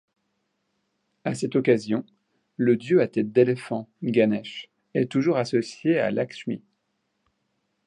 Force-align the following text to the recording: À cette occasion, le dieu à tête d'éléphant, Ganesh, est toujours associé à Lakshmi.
À 1.25 1.35
cette 1.35 1.55
occasion, 1.55 2.03
le 2.57 2.75
dieu 2.75 3.01
à 3.03 3.07
tête 3.07 3.31
d'éléphant, 3.31 3.87
Ganesh, 4.01 4.71
est 4.95 5.11
toujours 5.11 5.37
associé 5.37 5.99
à 5.99 6.09
Lakshmi. 6.09 6.63